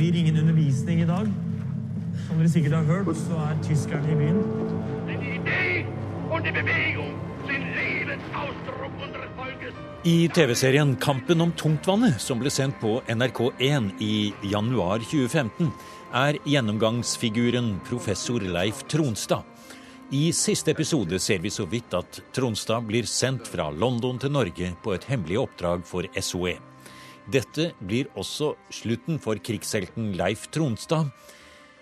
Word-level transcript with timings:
blir 0.00 0.16
ingen 0.16 0.36
undervisning 0.36 1.02
i 1.02 1.04
dag. 1.04 1.26
Som 2.26 2.38
dere 2.38 2.48
sikkert 2.48 2.72
har 2.72 2.86
hørt, 2.88 3.16
så 3.20 3.36
er 3.44 3.58
tyskerne 3.66 4.08
i 4.08 4.16
byen. 4.16 4.38
I 10.04 10.28
TV-serien 10.32 10.94
Kampen 10.96 11.44
om 11.44 11.52
tungtvannet, 11.52 12.16
som 12.22 12.40
ble 12.40 12.48
sendt 12.48 12.80
på 12.80 12.94
NRK1 13.12 13.90
i 14.00 14.32
januar 14.48 15.04
2015, 15.04 15.68
er 16.16 16.40
gjennomgangsfiguren 16.48 17.74
professor 17.84 18.40
Leif 18.40 18.86
Tronstad. 18.88 19.44
I 20.16 20.30
siste 20.32 20.72
episode 20.72 21.20
ser 21.20 21.44
vi 21.44 21.52
så 21.52 21.68
vidt 21.68 21.92
at 21.94 22.22
Tronstad 22.32 22.88
blir 22.88 23.04
sendt 23.04 23.52
fra 23.52 23.68
London 23.70 24.16
til 24.18 24.32
Norge 24.32 24.72
på 24.82 24.96
et 24.96 25.06
hemmelig 25.12 25.42
oppdrag 25.44 25.84
for 25.86 26.08
SOE. 26.16 26.56
Dette 27.30 27.68
blir 27.78 28.08
også 28.18 28.54
slutten 28.74 29.20
for 29.22 29.38
krigshelten 29.38 30.10
Leif 30.18 30.48
Tronstad. 30.50 31.12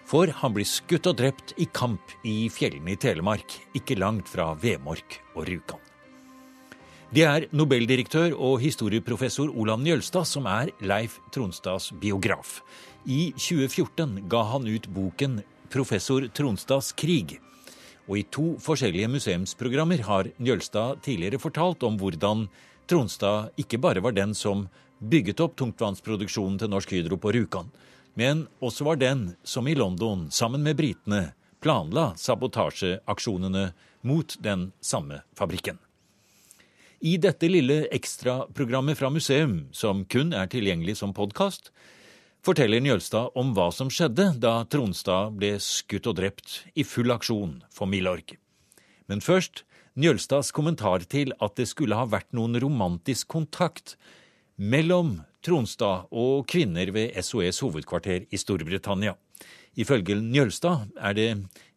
For 0.09 0.29
han 0.41 0.52
blir 0.52 0.69
skutt 0.69 1.06
og 1.09 1.16
drept 1.20 1.55
i 1.61 1.66
kamp 1.73 2.12
i 2.25 2.51
fjellene 2.52 2.93
i 2.93 3.01
Telemark, 3.01 3.55
ikke 3.77 3.97
langt 3.97 4.29
fra 4.29 4.51
Vemork 4.61 5.20
og 5.34 5.47
Rjukan. 5.48 5.80
Det 7.09 7.25
er 7.25 7.47
nobeldirektør 7.56 8.34
og 8.37 8.59
historieprofessor 8.61 9.48
Olav 9.56 9.80
Njølstad 9.80 10.29
som 10.29 10.45
er 10.51 10.75
Leif 10.84 11.16
Tronstads 11.33 11.95
biograf. 11.97 12.59
I 13.09 13.30
2014 13.33 14.27
ga 14.28 14.42
han 14.51 14.69
ut 14.69 14.89
boken 14.92 15.41
'Professor 15.70 16.28
Tronstads 16.28 16.92
krig'. 16.92 17.39
Og 18.09 18.19
i 18.19 18.23
to 18.28 18.56
forskjellige 18.61 19.09
museumsprogrammer 19.09 20.03
har 20.05 20.28
Njølstad 20.39 21.00
tidligere 21.00 21.41
fortalt 21.41 21.83
om 21.83 21.97
hvordan 21.97 22.48
Tronstad 22.89 23.53
ikke 23.56 23.81
bare 23.81 24.03
var 24.03 24.12
den 24.12 24.34
som 24.34 24.69
bygget 24.98 25.41
opp 25.41 25.56
tungtvannsproduksjonen 25.58 26.58
til 26.60 26.70
Norsk 26.72 26.92
Hydro 26.94 27.18
på 27.20 27.32
Rjukan, 27.34 27.70
men 28.18 28.46
også 28.64 28.86
var 28.88 28.98
den 28.98 29.36
som 29.46 29.68
i 29.68 29.77
London, 29.78 30.27
sammen 30.30 30.64
med 30.66 30.78
britene, 30.78 31.32
planla 31.62 32.12
sabotasjeaksjonene 32.18 33.69
mot 34.06 34.34
den 34.42 34.72
samme 34.80 35.22
fabrikken. 35.38 35.78
I 36.98 37.14
dette 37.22 37.46
lille 37.46 37.84
ekstraprogrammet 37.94 38.98
fra 38.98 39.10
museum, 39.10 39.69
som 39.70 40.02
kun 40.10 40.32
er 40.34 40.50
tilgjengelig 40.50 40.96
som 40.98 41.14
podkast, 41.14 41.70
forteller 42.42 42.82
Njølstad 42.82 43.36
om 43.38 43.52
hva 43.54 43.69
som 43.74 43.91
skjedde 43.92 44.32
da 44.42 44.64
Tronstad 44.70 45.36
ble 45.38 45.56
skutt 45.62 46.08
og 46.10 46.19
drept 46.19 46.62
i 46.74 46.86
full 46.86 47.14
aksjon 47.14 47.60
for 47.74 47.91
Milorg. 47.91 48.34
Men 49.06 49.22
først 49.22 49.62
Njølstads 49.98 50.50
kommentar 50.54 51.02
til 51.10 51.32
at 51.42 51.56
det 51.58 51.69
skulle 51.70 51.98
ha 51.98 52.06
vært 52.06 52.30
noen 52.36 52.58
romantisk 52.62 53.30
kontakt 53.34 53.96
mellom 54.59 55.20
Tronstad 55.45 56.11
og 56.11 56.48
kvinner 56.51 56.91
ved 56.92 57.14
SOS 57.23 57.62
hovedkvarter 57.62 58.27
i 58.34 58.41
Storbritannia. 58.41 59.15
Ifølge 59.78 60.19
Njølstad 60.19 60.91
er 60.98 61.15
det 61.15 61.28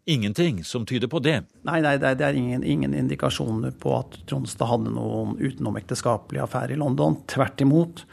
ingenting 0.09 0.63
som 0.65 0.85
tyder 0.89 1.07
på 1.11 1.21
det. 1.21 1.43
Nei, 1.67 1.77
nei 1.85 1.95
det 2.01 2.25
er 2.25 2.37
ingen, 2.37 2.65
ingen 2.65 2.95
indikasjoner 2.97 3.75
på 3.77 3.93
at 3.99 4.17
Tronstad 4.29 4.71
hadde 4.71 4.93
noen 4.95 5.37
utenomekteskapelige 5.37 6.47
affære 6.47 6.75
i 6.75 6.81
London. 6.81 7.19
Tvert 7.29 7.61
imot. 7.61 8.03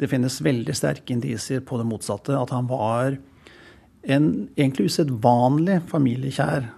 Det 0.00 0.08
finnes 0.12 0.40
veldig 0.44 0.74
sterke 0.76 1.12
indisier 1.12 1.60
på 1.64 1.78
det 1.80 1.86
motsatte. 1.88 2.36
At 2.36 2.54
han 2.56 2.70
var 2.72 3.18
en 4.06 4.32
egentlig 4.56 4.88
usedvanlig 4.88 5.82
familiekjær 5.92 6.70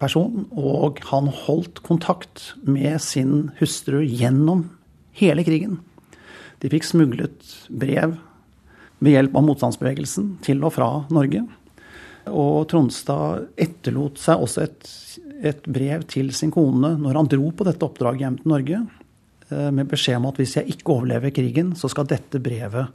person. 0.00 0.44
Og 0.52 1.00
han 1.08 1.32
holdt 1.32 1.80
kontakt 1.86 2.50
med 2.68 3.00
sin 3.00 3.50
hustru 3.60 4.02
gjennom 4.04 4.68
hele 5.16 5.44
krigen. 5.46 5.80
De 6.62 6.70
fikk 6.72 6.86
smuglet 6.88 7.52
brev 7.68 8.16
ved 9.04 9.12
hjelp 9.12 9.36
av 9.36 9.44
motstandsbevegelsen 9.46 10.36
til 10.44 10.64
og 10.64 10.74
fra 10.76 10.90
Norge. 11.12 11.42
Og 12.32 12.64
Tronstad 12.70 13.50
etterlot 13.60 14.18
seg 14.18 14.42
også 14.42 14.64
et, 14.64 14.88
et 15.52 15.66
brev 15.68 16.06
til 16.10 16.32
sin 16.34 16.52
kone 16.54 16.94
når 16.98 17.20
han 17.20 17.30
dro 17.30 17.52
på 17.54 17.66
dette 17.68 17.86
oppdraget 17.86 18.24
hjem 18.24 18.38
til 18.40 18.54
Norge. 18.54 18.80
Eh, 19.50 19.68
med 19.70 19.90
beskjed 19.90 20.18
om 20.18 20.30
at 20.32 20.40
hvis 20.40 20.56
jeg 20.58 20.74
ikke 20.74 20.96
overlever 20.96 21.34
krigen, 21.34 21.74
så 21.78 21.90
skal 21.92 22.08
dette 22.10 22.40
brevet 22.42 22.90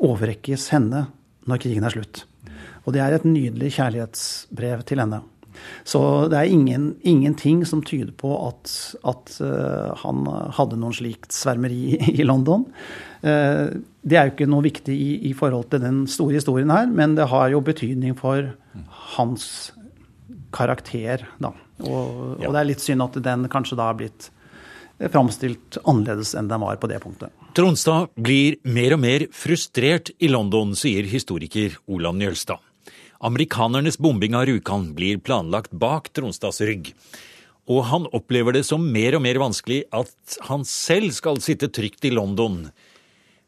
overrekkes 0.00 0.68
henne 0.74 1.06
når 1.48 1.62
krigen 1.64 1.86
er 1.86 1.96
slutt. 1.96 2.24
Og 2.86 2.94
det 2.94 3.02
er 3.04 3.16
et 3.16 3.26
nydelig 3.26 3.74
kjærlighetsbrev 3.76 4.84
til 4.88 5.02
henne. 5.02 5.22
Så 5.84 6.00
det 6.30 6.38
er 6.38 6.52
ingen, 6.52 6.94
ingenting 7.06 7.62
som 7.68 7.82
tyder 7.86 8.12
på 8.16 8.32
at, 8.46 8.72
at 9.08 9.34
uh, 9.42 9.92
han 10.02 10.24
hadde 10.56 10.78
noen 10.80 10.96
slikt 10.96 11.34
svermeri 11.34 11.98
i 12.20 12.26
London. 12.26 12.66
Uh, 13.24 13.80
det 14.00 14.16
er 14.16 14.28
jo 14.28 14.34
ikke 14.34 14.50
noe 14.50 14.64
viktig 14.64 14.96
i, 14.96 15.10
i, 15.30 15.34
forhold 15.36 15.70
til 15.72 15.82
den 15.84 16.02
store 16.10 16.38
historien 16.38 16.72
her, 16.72 16.88
men 16.88 17.18
det 17.18 17.28
har 17.32 17.50
jo 17.52 17.62
betydning 17.64 18.16
for 18.18 18.52
hans 19.16 19.72
karakter, 20.54 21.26
da. 21.42 21.52
Og, 21.80 22.40
og 22.42 22.50
det 22.50 22.58
er 22.60 22.68
litt 22.68 22.84
synd 22.84 23.04
at 23.04 23.16
den 23.24 23.46
kanskje 23.52 23.78
da 23.78 23.90
har 23.90 23.98
blitt 24.00 24.30
framstilt 25.08 25.78
annerledes 25.88 26.34
enn 26.36 26.48
den 26.50 26.60
var 26.60 26.76
på 26.80 26.88
det 26.90 27.00
punktet. 27.00 27.32
Tronstad 27.56 28.10
blir 28.20 28.58
mer 28.68 28.96
og 28.96 29.00
mer 29.02 29.24
frustrert 29.34 30.12
i 30.20 30.28
London, 30.28 30.74
sier 30.76 31.08
historiker 31.08 31.78
Olav 31.90 32.18
Njølstad. 32.18 32.60
Amerikanernes 33.20 33.98
bombing 33.98 34.34
av 34.34 34.46
Rjukan 34.48 34.94
blir 34.96 35.18
planlagt 35.20 35.74
bak 35.76 36.06
Tronstads 36.16 36.62
rygg. 36.64 36.94
Og 37.68 37.82
han 37.90 38.06
opplever 38.16 38.56
det 38.56 38.62
som 38.64 38.86
mer 38.94 39.18
og 39.18 39.20
mer 39.26 39.36
vanskelig 39.42 39.82
at 39.92 40.38
han 40.48 40.64
selv 40.64 41.12
skal 41.12 41.42
sitte 41.44 41.68
trygt 41.68 42.06
i 42.08 42.14
London, 42.14 42.70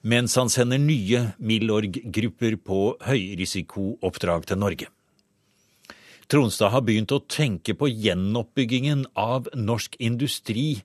mens 0.04 0.36
han 0.36 0.52
sender 0.52 0.82
nye 0.82 1.22
Milorg-grupper 1.40 2.58
på 2.60 2.82
høyrisikooppdrag 3.08 4.44
til 4.50 4.60
Norge. 4.60 4.90
Tronstad 6.28 6.74
har 6.76 6.84
begynt 6.84 7.16
å 7.16 7.22
tenke 7.24 7.72
på 7.72 7.88
gjenoppbyggingen 7.88 9.06
av 9.16 9.48
norsk 9.56 9.96
industri 10.04 10.82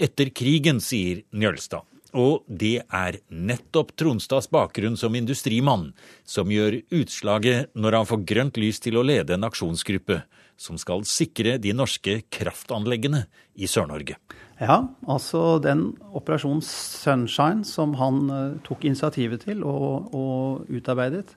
etter 0.00 0.32
krigen, 0.32 0.80
sier 0.80 1.26
Njølstad. 1.36 1.84
Og 2.16 2.42
det 2.46 2.82
er 2.86 3.20
nettopp 3.30 3.92
Tronstads 3.98 4.48
bakgrunn 4.50 4.96
som 4.98 5.14
industrimann 5.14 5.90
som 6.26 6.50
gjør 6.50 6.80
utslaget 6.90 7.70
når 7.78 8.00
han 8.00 8.08
får 8.10 8.24
grønt 8.26 8.58
lys 8.58 8.82
til 8.82 8.98
å 8.98 9.06
lede 9.06 9.36
en 9.36 9.46
aksjonsgruppe 9.46 10.22
som 10.60 10.76
skal 10.80 11.06
sikre 11.08 11.56
de 11.62 11.72
norske 11.72 12.18
kraftanleggene 12.34 13.24
i 13.56 13.68
Sør-Norge. 13.70 14.18
Ja, 14.60 14.82
altså 15.08 15.56
den 15.62 15.94
Operasjon 16.12 16.60
Sunshine 16.64 17.64
som 17.64 17.94
han 17.96 18.26
uh, 18.28 18.58
tok 18.66 18.84
initiativet 18.84 19.46
til 19.46 19.64
og, 19.64 20.10
og 20.12 20.68
utarbeidet, 20.68 21.32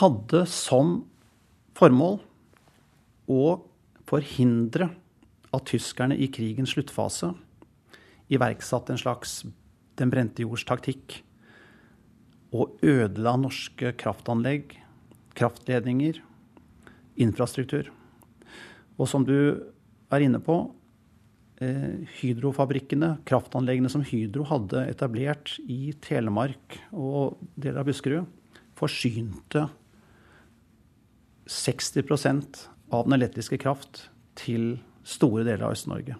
hadde 0.00 0.42
som 0.50 1.02
formål 1.78 2.18
å 3.30 3.44
forhindre 4.08 4.88
at 5.52 5.68
tyskerne 5.68 6.16
i 6.16 6.30
krigens 6.32 6.72
sluttfase 6.74 7.30
iverksatt 8.32 8.90
en 8.90 9.00
slags 9.00 9.42
den 10.00 10.12
brente 10.12 10.44
jords 10.44 10.64
taktikk 10.68 11.20
og 12.52 12.76
ødela 12.84 13.34
norske 13.40 13.94
kraftanlegg, 13.96 14.76
kraftledninger, 15.38 16.20
infrastruktur. 17.22 17.88
Og 19.00 19.08
som 19.08 19.24
du 19.24 19.62
er 20.12 20.24
inne 20.24 20.40
på, 20.44 20.74
eh, 21.60 22.04
Hydrofabrikkene, 22.20 23.24
kraftanleggene 23.24 23.90
som 23.90 24.04
Hydro 24.04 24.44
hadde 24.44 24.86
etablert 24.88 25.58
i 25.66 25.94
Telemark 26.00 26.78
og 26.92 27.38
deler 27.56 27.80
av 27.80 27.86
Buskerud, 27.86 28.26
forsynte 28.76 29.70
60% 31.46 32.68
av 32.92 33.06
den 33.06 33.16
elektriske 33.16 33.58
kraft 33.58 34.08
til 34.36 34.78
store 35.04 35.44
deler 35.44 35.66
av 35.66 35.72
Øst-Norge. 35.72 36.16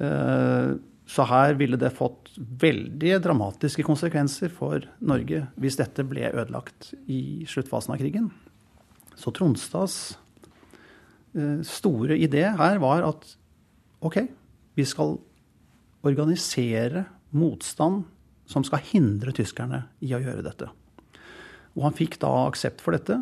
Eh, 0.00 0.74
så 1.10 1.24
her 1.26 1.56
ville 1.58 1.78
det 1.80 1.90
fått 1.96 2.30
veldig 2.38 3.16
dramatiske 3.24 3.82
konsekvenser 3.86 4.52
for 4.54 4.84
Norge 5.02 5.42
hvis 5.58 5.78
dette 5.80 6.04
ble 6.06 6.28
ødelagt 6.30 6.92
i 7.10 7.42
sluttfasen 7.50 7.96
av 7.96 8.02
krigen. 8.02 8.28
Så 9.18 9.32
Tronstads 9.34 9.96
eh, 11.34 11.58
store 11.66 12.18
idé 12.20 12.44
her 12.60 12.78
var 12.82 13.08
at 13.08 13.26
OK, 14.06 14.22
vi 14.78 14.86
skal 14.86 15.18
organisere 16.06 17.04
motstand 17.34 18.04
som 18.50 18.62
skal 18.66 18.82
hindre 18.92 19.34
tyskerne 19.34 19.82
i 20.06 20.14
å 20.14 20.22
gjøre 20.22 20.46
dette. 20.46 20.70
Og 21.74 21.84
han 21.88 21.98
fikk 21.98 22.20
da 22.22 22.30
aksept 22.46 22.80
for 22.82 22.94
dette 22.94 23.18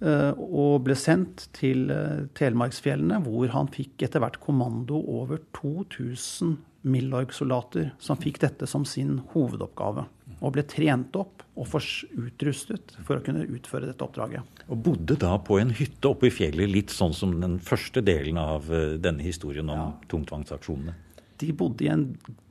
eh, 0.00 0.32
og 0.32 0.86
ble 0.88 0.96
sendt 0.96 1.50
til 1.56 1.92
eh, 1.92 2.24
Telemarksfjellene, 2.36 3.20
hvor 3.28 3.52
han 3.52 3.68
fikk 3.72 4.08
etter 4.08 4.24
hvert 4.24 4.40
kommando 4.40 5.04
over 5.20 5.44
2000 5.60 6.56
Milorg-soldater 6.82 7.92
som 8.00 8.18
fikk 8.20 8.40
dette 8.40 8.68
som 8.70 8.86
sin 8.88 9.18
hovedoppgave. 9.34 10.06
Og 10.40 10.54
ble 10.54 10.64
trent 10.64 11.16
opp 11.20 11.44
og 11.60 11.74
utrustet 11.76 12.94
for 13.04 13.18
å 13.18 13.24
kunne 13.24 13.44
utføre 13.44 13.90
dette 13.90 14.04
oppdraget. 14.06 14.62
Og 14.72 14.80
bodde 14.86 15.18
da 15.20 15.34
på 15.44 15.58
en 15.60 15.74
hytte 15.76 16.08
oppe 16.08 16.30
i 16.30 16.32
fjellet, 16.32 16.70
litt 16.70 16.94
sånn 16.94 17.12
som 17.16 17.34
den 17.42 17.58
første 17.60 18.00
delen 18.04 18.40
av 18.40 18.70
eh, 18.72 18.96
denne 19.02 19.26
historien 19.26 19.68
om 19.68 19.82
ja. 19.82 19.88
tungtvannsaksjonene? 20.08 20.96
De 21.40 21.52
bodde 21.56 21.84
i 21.84 21.90
en 21.92 22.06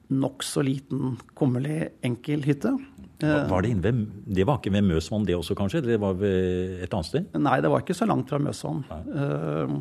nokså 0.09 0.61
liten, 0.65 1.17
kummerlig, 1.37 1.91
enkel 2.05 2.45
hytte. 2.45 2.73
Var 3.19 3.65
det, 3.65 3.73
ved, 3.83 4.03
det 4.31 4.45
var 4.47 4.61
ikke 4.61 4.71
ved 4.73 4.85
Møsvann 4.87 5.25
det 5.27 5.35
også, 5.35 5.55
kanskje? 5.57 5.81
Det 5.83 5.97
var 6.01 6.21
et 6.23 6.93
annet 6.93 7.09
sted? 7.09 7.25
Nei, 7.35 7.57
det 7.61 7.71
var 7.71 7.83
ikke 7.83 7.97
så 7.97 8.07
langt 8.07 8.31
fra 8.31 8.39
Møsvann. 8.41 8.85
Uh, 9.11 9.75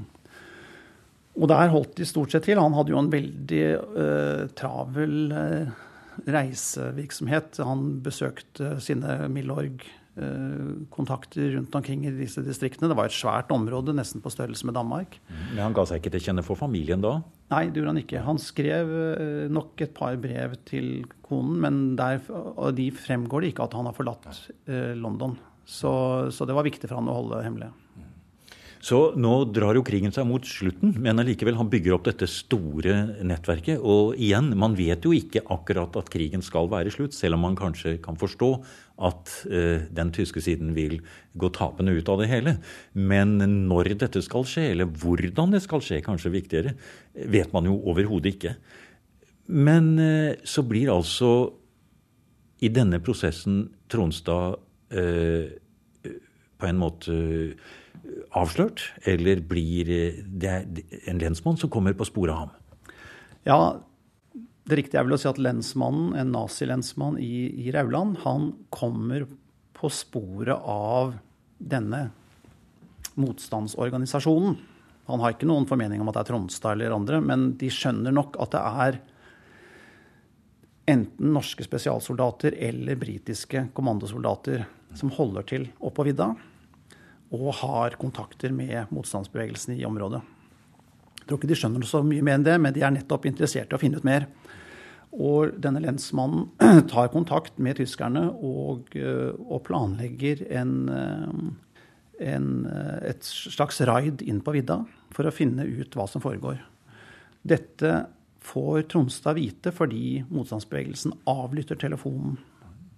og 1.38 1.46
der 1.52 1.70
holdt 1.73 1.96
de 1.99 2.05
stort 2.08 2.32
sett 2.35 2.44
til. 2.49 2.61
Han 2.61 2.75
hadde 2.75 2.93
jo 2.94 3.00
en 3.00 3.12
veldig 3.12 3.64
uh, 3.79 4.43
travel 4.58 5.14
uh, 5.31 5.69
reisevirksomhet. 6.26 7.58
Han 7.62 8.02
besøkte 8.02 8.81
sine 8.82 9.29
Milorg-kontakter 9.31 11.55
rundt 11.55 11.75
omkring 11.79 12.06
i 12.08 12.17
disse 12.17 12.43
distriktene. 12.43 12.88
Det 12.90 12.99
var 12.99 13.06
et 13.06 13.14
svært 13.14 13.52
område, 13.55 13.94
nesten 13.94 14.19
på 14.25 14.35
størrelse 14.35 14.67
med 14.67 14.75
Danmark. 14.81 15.11
Men 15.52 15.62
Han 15.69 15.76
ga 15.79 15.82
seg 15.87 15.96
ikke 16.02 16.14
til 16.17 16.25
kjenne 16.26 16.46
for 16.46 16.56
familien 16.58 17.02
da? 17.05 17.12
Nei, 17.55 17.64
det 17.70 17.79
gjorde 17.79 17.93
han 17.94 18.02
ikke. 18.02 18.26
Han 18.26 18.38
skrev 18.43 18.87
nok 19.55 19.73
et 19.87 19.94
par 19.96 20.14
brev 20.20 20.50
til 20.69 20.87
konen, 21.25 21.56
men 21.62 21.75
der, 21.96 22.19
av 22.34 22.75
de 22.76 22.91
fremgår 22.93 23.41
det 23.41 23.49
ikke 23.55 23.67
at 23.70 23.76
han 23.79 23.88
har 23.88 23.96
forlatt 23.96 24.26
London. 24.99 25.38
Så, 25.69 25.93
så 26.34 26.44
det 26.49 26.56
var 26.56 26.64
viktig 26.67 26.88
for 26.88 26.96
han 26.99 27.12
å 27.12 27.19
holde 27.23 27.44
hemmelig. 27.46 27.70
Så 28.84 28.98
nå 29.19 29.32
drar 29.50 29.75
jo 29.75 29.82
krigen 29.86 30.12
seg 30.14 30.26
mot 30.28 30.44
slutten, 30.46 30.92
men 31.02 31.19
allikevel 31.19 31.56
han 31.58 31.70
bygger 31.70 31.96
opp 31.96 32.04
dette 32.06 32.28
store 32.30 32.94
nettverket. 33.26 33.80
Og 33.82 34.14
igjen, 34.14 34.52
man 34.58 34.76
vet 34.78 35.06
jo 35.06 35.14
ikke 35.16 35.42
akkurat 35.50 35.96
at 35.98 36.10
krigen 36.12 36.44
skal 36.46 36.70
være 36.70 36.92
slutt, 36.94 37.16
selv 37.16 37.38
om 37.38 37.42
man 37.48 37.58
kanskje 37.58 37.96
kan 38.04 38.19
forstå 38.20 38.50
at 39.08 39.32
eh, 39.50 39.88
den 39.94 40.12
tyske 40.14 40.42
siden 40.44 40.75
vil 40.78 41.00
gå 41.38 41.50
tapende 41.54 41.96
ut 41.98 42.10
av 42.10 42.22
det 42.22 42.30
hele. 42.30 42.56
Men 42.94 43.36
når 43.66 43.94
dette 44.04 44.22
skal 44.25 44.46
skje, 44.46 44.70
eller 44.72 44.90
hvordan 44.90 45.54
det 45.54 45.64
skal 45.66 45.82
skje, 45.82 46.02
kanskje 46.06 46.34
viktigere, 46.34 46.76
vet 47.14 47.54
man 47.54 47.66
jo 47.66 47.81
overhodet 47.90 48.36
ikke. 48.36 48.54
Men 49.48 49.96
eh, 50.02 50.36
så 50.46 50.62
blir 50.66 50.94
altså 50.94 51.32
i 52.62 52.70
denne 52.74 53.02
prosessen 53.02 53.64
Tronstad 53.90 54.58
eh, 54.94 55.58
på 56.58 56.66
en 56.66 56.81
måte 56.81 57.14
avslørt, 58.37 58.82
eller 59.08 59.40
blir 59.44 59.90
det 60.40 60.55
en 61.08 61.20
lensmann 61.20 61.58
som 61.60 61.70
kommer 61.72 61.96
på 61.96 62.06
sporet 62.08 62.34
av 62.34 62.40
ham? 62.44 62.55
Ja, 63.49 63.60
det 64.69 64.76
riktige 64.82 65.00
er 65.00 65.08
vel 65.08 65.16
å 65.16 65.20
si 65.20 65.28
at 65.31 65.40
lensmannen, 65.40 66.12
en 66.19 66.32
nazilensmann 66.34 67.19
i, 67.22 67.49
i 67.64 67.72
Rauland, 67.72 68.19
han 68.25 68.50
kommer 68.75 69.25
på 69.78 69.90
sporet 69.93 70.58
av 70.69 71.14
denne 71.58 72.08
motstandsorganisasjonen. 73.19 74.58
Han 75.08 75.22
har 75.25 75.32
ikke 75.32 75.49
noen 75.49 75.66
formening 75.69 76.02
om 76.02 76.10
at 76.10 76.19
det 76.19 76.26
er 76.26 76.31
Tronstad 76.34 76.76
eller 76.76 76.94
andre, 76.94 77.22
men 77.25 77.52
de 77.58 77.70
skjønner 77.72 78.12
nok 78.14 78.37
at 78.44 78.52
det 78.52 78.64
er 78.84 79.00
enten 80.88 81.32
norske 81.34 81.64
spesialsoldater 81.64 82.56
eller 82.69 83.00
britiske 83.00 83.66
kommandosoldater 83.76 84.66
som 84.96 85.12
holder 85.16 85.49
til 85.49 85.66
oppå 85.84 86.06
vidda 86.08 86.32
og 87.34 87.50
har 87.60 87.96
kontakter 88.00 88.52
med 88.54 88.88
motstandsbevegelsen 88.94 89.76
i 89.76 89.84
området. 89.86 90.22
Jeg 91.19 91.26
tror 91.28 91.40
ikke 91.40 91.50
de 91.50 91.58
skjønner 91.60 91.84
så 91.84 92.00
mye 92.06 92.25
mer 92.25 92.38
enn 92.38 92.46
det, 92.46 92.56
men 92.62 92.72
de 92.72 92.84
er 92.84 92.94
nettopp 92.94 93.26
interessert 93.28 93.72
i 93.72 93.76
å 93.76 93.80
finne 93.80 94.00
ut 94.00 94.06
mer. 94.08 94.25
Og 95.12 95.54
denne 95.60 95.82
lensmannen 95.84 96.48
tar 96.92 97.10
kontakt 97.12 97.58
med 97.60 97.78
tyskerne 97.80 98.28
og, 98.32 98.92
eh, 98.96 99.32
og 99.36 99.64
planlegger 99.69 100.44
en, 100.60 100.75
eh, 100.92 102.28
en, 102.32 102.48
eh, 102.69 103.10
et 103.12 103.28
slags 103.28 103.81
raid 103.88 104.24
inn 104.24 104.40
på 104.44 104.56
vidda 104.56 104.82
for 105.12 105.28
å 105.28 105.34
finne 105.34 105.64
ut 105.69 105.96
hva 105.96 106.08
som 106.08 106.24
foregår. 106.24 106.60
Dette 107.48 108.06
får 108.44 108.86
Tronstad 108.92 109.36
vite 109.36 109.72
fordi 109.74 110.22
motstandsbevegelsen 110.32 111.12
avlytter 111.28 111.76
telefonen 111.81 112.38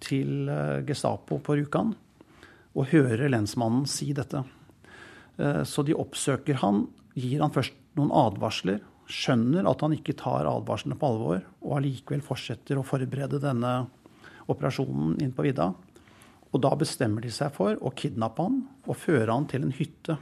til 0.01 0.47
Gestapo 0.87 1.37
på 1.43 1.59
Rjukan 1.59 1.91
og 2.77 2.89
hører 2.91 3.31
lensmannen 3.31 3.87
si 3.89 4.11
dette. 4.15 4.43
Eh, 5.37 5.63
så 5.67 5.83
de 5.85 5.97
oppsøker 5.97 6.61
han, 6.63 6.85
gir 7.17 7.43
han 7.43 7.53
først 7.53 7.75
noen 7.99 8.13
advarsler, 8.15 8.81
skjønner 9.11 9.67
at 9.67 9.81
han 9.83 9.95
ikke 9.95 10.15
tar 10.19 10.47
advarslene 10.47 10.95
på 10.99 11.07
alvor, 11.09 11.41
og 11.65 11.77
allikevel 11.77 12.23
fortsetter 12.23 12.79
å 12.79 12.85
forberede 12.87 13.41
denne 13.43 13.73
operasjonen 14.51 15.17
inn 15.23 15.33
på 15.35 15.45
vidda. 15.45 15.71
Og 16.51 16.59
da 16.63 16.71
bestemmer 16.79 17.23
de 17.23 17.31
seg 17.33 17.51
for 17.55 17.79
å 17.79 17.93
kidnappe 17.95 18.43
han 18.43 18.61
og 18.85 18.99
føre 18.99 19.31
han 19.31 19.47
til 19.51 19.67
en 19.67 19.75
hytte 19.75 20.17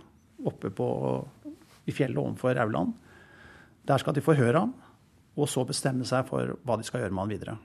oppe 0.49 0.71
på, 0.73 0.87
i 1.89 1.93
fjellet 1.93 2.21
overfor 2.21 2.57
Rauland. 2.57 2.93
Der 3.89 4.01
skal 4.01 4.15
de 4.15 4.23
forhøre 4.25 4.65
ham, 4.65 4.73
og 5.39 5.49
så 5.49 5.63
bestemme 5.67 6.05
seg 6.07 6.27
for 6.29 6.57
hva 6.65 6.77
de 6.77 6.85
skal 6.87 7.03
gjøre 7.03 7.15
med 7.15 7.23
han 7.23 7.33
videre. 7.33 7.55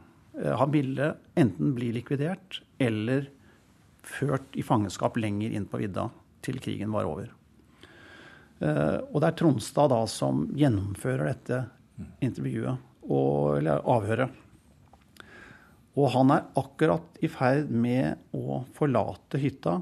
Eh, 0.40 0.52
han 0.60 0.72
ville 0.74 1.14
enten 1.40 1.74
bli 1.76 1.90
likvidert 1.96 2.60
eller 2.82 3.30
ført 4.04 4.56
i 4.58 4.64
fangenskap 4.64 5.16
lenger 5.20 5.54
inn 5.54 5.66
på 5.68 5.80
vidda 5.80 6.08
til 6.44 6.60
krigen 6.62 6.92
var 6.92 7.08
over. 7.08 7.32
Eh, 8.60 8.98
og 9.10 9.20
det 9.20 9.30
er 9.30 9.38
Tronstad 9.40 9.92
da 9.92 10.02
som 10.10 10.46
gjennomfører 10.56 11.30
dette 11.32 11.60
intervjuet, 12.24 12.90
og, 13.04 13.58
eller 13.58 13.84
avhøret. 13.90 14.40
Og 15.94 16.10
han 16.10 16.32
er 16.34 16.46
akkurat 16.58 17.20
i 17.22 17.30
ferd 17.30 17.70
med 17.70 18.34
å 18.34 18.62
forlate 18.74 19.38
hytta, 19.38 19.76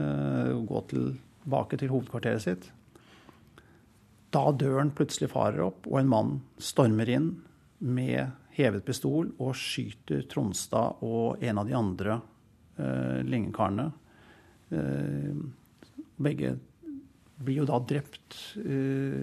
eh, 0.00 0.54
gå 0.70 0.82
tilbake 0.92 1.78
til 1.78 1.92
hovedkvarteret 1.92 2.42
sitt. 2.42 2.70
Da 4.34 4.50
døren 4.52 4.90
plutselig 4.92 5.30
farer 5.32 5.68
opp, 5.68 5.86
og 5.86 6.00
en 6.00 6.10
mann 6.10 6.32
stormer 6.58 7.08
inn 7.12 7.30
med 7.78 8.32
hevet 8.56 8.84
pistol 8.88 9.28
og 9.36 9.52
skyter 9.58 10.24
Tronstad 10.30 11.02
og 11.04 11.44
en 11.44 11.60
av 11.60 11.68
de 11.68 11.76
andre 11.76 12.18
uh, 12.80 13.22
Lingekarene. 13.26 13.90
Uh, 14.70 15.34
begge 16.16 16.56
blir 17.36 17.60
jo 17.60 17.68
da 17.68 17.80
drept 17.84 18.38
uh, 18.62 19.22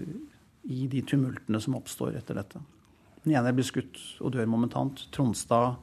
i 0.64 0.86
de 0.90 1.02
tumultene 1.04 1.60
som 1.60 1.76
oppstår 1.78 2.18
etter 2.20 2.38
dette. 2.38 2.62
Den 3.24 3.34
ene 3.38 3.54
blir 3.56 3.66
skutt 3.66 3.98
og 4.20 4.34
dør 4.34 4.48
momentant. 4.50 5.06
Tronstad 5.14 5.76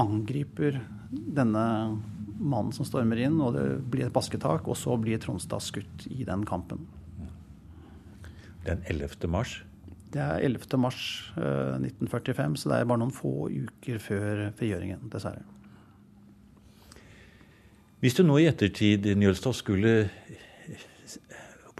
angriper 0.00 0.80
denne 1.10 1.64
mannen 2.34 2.74
som 2.74 2.86
stormer 2.86 3.20
inn, 3.22 3.38
og 3.42 3.54
det 3.54 3.66
blir 3.90 4.08
et 4.08 4.14
basketak. 4.14 4.66
Og 4.66 4.78
så 4.78 4.96
blir 4.98 5.22
Tronstad 5.22 5.62
skutt 5.62 6.08
i 6.10 6.26
den 6.26 6.42
kampen. 6.48 6.82
Den 8.64 8.82
11. 8.90 9.28
mars? 9.30 9.58
Det 10.14 10.22
er 10.22 10.44
11. 10.46 10.78
mars 10.78 10.98
1945, 11.36 12.56
så 12.62 12.70
det 12.70 12.78
er 12.78 12.88
bare 12.88 13.02
noen 13.02 13.14
få 13.14 13.50
uker 13.50 13.98
før 14.02 14.44
frigjøringen, 14.58 15.08
dessverre. 15.12 15.42
Hvis 18.04 18.18
du 18.18 18.20
nå 18.20 18.34
i 18.36 18.44
ettertid, 18.44 19.06
Njølstad, 19.16 19.54
skulle 19.56 19.94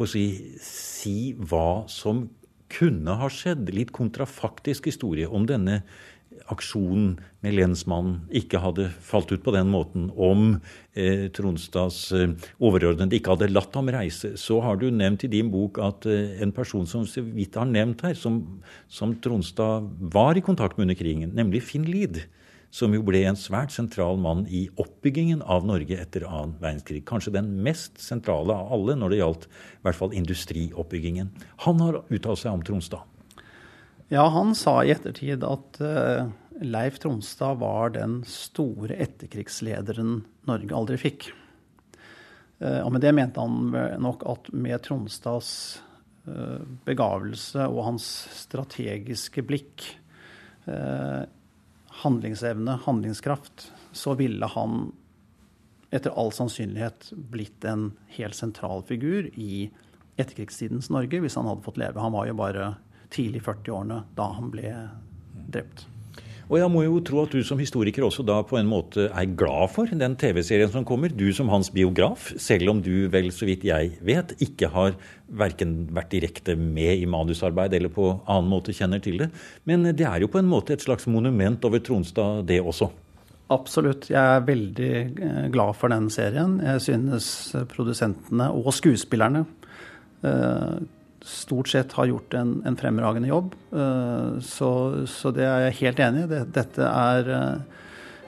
si, 0.09 0.23
si 0.65 1.17
hva 1.37 1.85
som 1.93 2.23
kunne 2.73 3.17
ha 3.21 3.27
skjedd, 3.29 3.69
litt 3.77 3.91
kontrafaktisk 3.93 4.89
historie 4.89 5.29
om 5.29 5.45
denne 5.45 5.83
aksjonen 6.49 7.19
med 7.45 7.59
lensmannen 7.59 8.23
ikke 8.41 8.63
hadde 8.65 8.87
falt 9.05 9.35
ut 9.35 9.45
på 9.45 9.53
den 9.53 9.69
måten, 9.69 10.07
om 10.17 10.63
eh, 10.97 11.27
Tronstads 11.37 11.99
eh, 12.17 12.33
overordnede 12.57 13.21
ikke 13.21 13.35
hadde 13.37 13.51
latt 13.53 13.77
ham 13.77 13.93
reise, 13.93 14.33
så 14.41 14.63
har 14.65 14.81
du 14.81 14.87
nevnt 14.89 15.27
i 15.29 15.31
din 15.35 15.53
bok 15.53 15.77
at 15.85 16.09
eh, 16.09 16.39
en 16.41 16.57
person 16.57 16.89
som 16.89 17.05
så 17.05 17.21
vidt 17.21 17.61
har 17.61 17.69
nevnt 17.69 18.01
her, 18.09 18.17
som, 18.17 18.41
som 18.89 19.13
Tronstad 19.21 19.93
var 20.17 20.41
i 20.41 20.45
kontakt 20.49 20.81
med 20.81 20.89
under 20.89 21.01
krigen, 21.05 21.37
nemlig 21.37 21.67
Finn 21.69 21.85
Lied, 21.85 22.25
som 22.75 22.95
jo 22.95 23.05
ble 23.07 23.21
en 23.29 23.39
svært 23.39 23.71
sentral 23.71 24.19
mann 24.19 24.43
i 24.51 24.65
oppbyggingen 24.83 25.45
av 25.47 25.67
Norge 25.69 25.95
etter 26.01 26.25
annen 26.27 26.57
verdenskrig. 26.59 27.05
Kanskje 27.07 27.37
den 27.37 27.53
mest 27.63 28.01
sentrale 28.03 28.57
av 28.57 28.73
alle 28.75 28.97
når 28.99 29.13
det 29.13 29.19
gjaldt 29.21 29.47
i 29.47 29.85
hvert 29.87 29.99
fall 30.01 30.17
industrioppbyggingen. 30.19 31.31
Han 31.69 31.83
har 31.85 32.01
uttalt 32.03 32.43
seg 32.43 32.57
om 32.57 32.65
Tronstad. 32.67 33.07
Ja, 34.11 34.27
han 34.35 34.57
sa 34.59 34.81
i 34.83 34.91
ettertid 34.91 35.47
at 35.47 35.79
uh, 35.81 36.27
Leif 36.67 36.99
Tronstad 37.03 37.63
var 37.63 37.95
den 37.95 38.19
store 38.29 38.99
etterkrigslederen 39.07 40.25
Norge 40.51 40.75
aldri 40.75 40.99
fikk. 40.99 41.29
Uh, 42.59 42.83
og 42.83 42.91
med 42.97 43.07
det 43.07 43.15
mente 43.15 43.43
han 43.43 43.71
nok 44.03 44.27
at 44.35 44.51
med 44.51 44.83
Tronstads 44.83 45.53
uh, 46.27 46.59
begavelse 46.91 47.71
og 47.71 47.85
hans 47.93 48.11
strategiske 48.35 49.47
blikk 49.47 49.93
handlingsevne, 52.05 52.79
handlingskraft, 52.85 53.71
så 53.93 54.15
ville 54.19 54.47
han 54.53 54.93
etter 55.95 56.13
all 56.19 56.33
sannsynlighet 56.35 57.13
blitt 57.33 57.65
en 57.65 57.93
helt 58.17 58.37
sentral 58.37 58.83
figur 58.87 59.31
i 59.39 59.71
etterkrigstidens 60.17 60.91
Norge 60.93 61.21
hvis 61.23 61.39
han 61.39 61.49
hadde 61.49 61.65
fått 61.65 61.79
leve. 61.81 62.03
Han 62.03 62.15
var 62.15 62.29
jo 62.29 62.37
bare 62.39 62.75
tidlig 63.15 63.43
i 63.43 63.47
40-årene 63.47 64.03
da 64.19 64.29
han 64.37 64.51
ble 64.53 64.73
drept. 65.55 65.87
Og 66.51 66.59
jeg 66.61 66.71
må 66.73 66.83
jo 66.85 66.99
tro 67.05 67.23
at 67.25 67.33
du 67.33 67.41
som 67.47 67.61
historiker 67.61 68.05
også 68.05 68.25
da 68.27 68.41
på 68.45 68.59
en 68.59 68.69
måte 68.69 69.07
er 69.09 69.35
glad 69.39 69.73
for 69.73 69.89
den 69.89 70.17
TV-serien 70.21 70.73
som 70.73 70.85
kommer. 70.87 71.13
Du 71.13 71.27
som 71.37 71.49
hans 71.53 71.71
biograf, 71.73 72.31
selv 72.41 72.75
om 72.75 72.83
du 72.85 73.07
vel, 73.13 73.31
så 73.33 73.49
vidt 73.49 73.65
jeg 73.69 73.95
vet, 74.05 74.35
ikke 74.45 74.69
har 74.75 74.99
verken 75.29 75.77
vært 75.97 76.13
direkte 76.13 76.57
med 76.61 77.01
i 77.01 77.09
manusarbeid 77.09 77.75
eller 77.77 77.93
på 77.93 78.11
annen 78.29 78.51
måte 78.53 78.77
kjenner 78.77 79.01
til 79.05 79.23
det. 79.25 79.31
Men 79.65 79.89
det 79.97 80.05
er 80.05 80.21
jo 80.21 80.31
på 80.33 80.43
en 80.43 80.51
måte 80.51 80.77
et 80.77 80.85
slags 80.85 81.09
monument 81.09 81.65
over 81.65 81.81
Tronstad, 81.85 82.45
det 82.51 82.61
også. 82.61 82.91
Absolutt. 83.53 84.09
Jeg 84.13 84.21
er 84.21 84.45
veldig 84.45 84.93
eh, 84.97 85.41
glad 85.53 85.77
for 85.77 85.93
den 85.93 86.09
serien. 86.13 86.59
Jeg 86.65 86.81
synes 86.81 87.27
produsentene 87.73 88.49
og 88.57 88.73
skuespillerne 88.73 89.45
eh, 90.25 90.77
stort 91.25 91.71
sett 91.73 91.93
har 91.97 92.11
gjort 92.11 92.35
en, 92.37 92.59
en 92.67 92.77
fremragende 92.77 93.29
jobb. 93.29 93.55
Eh, 93.73 94.41
så, 94.45 94.71
så, 95.11 95.33
det 95.35 95.47
er 95.49 95.69
jeg 95.69 95.79
helt 95.83 96.03
enig 96.05 96.27
i. 96.27 96.43
Dette 96.55 96.91
er 96.91 97.33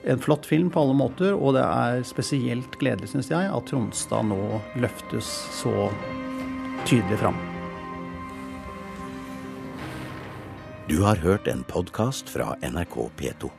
en 0.07 0.23
flott 0.23 0.47
film 0.47 0.71
på 0.71 0.85
alle 0.85 0.95
måter, 0.97 1.35
og 1.35 1.57
det 1.57 1.65
er 1.67 2.07
spesielt 2.07 2.79
gledelig, 2.81 3.11
syns 3.13 3.33
jeg, 3.33 3.51
at 3.51 3.69
Tronstad 3.69 4.29
nå 4.31 4.41
løftes 4.79 5.29
så 5.59 5.91
tydelig 6.87 7.19
fram. 7.25 7.39
Du 10.87 11.01
har 11.03 11.19
hørt 11.19 11.49
en 11.51 11.65
podkast 11.67 12.31
fra 12.31 12.55
NRK 12.63 13.01
P2. 13.19 13.51